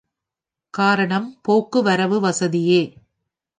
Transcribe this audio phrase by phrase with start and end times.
[0.73, 2.81] காரணம் போக்கு வரவு வசதியே.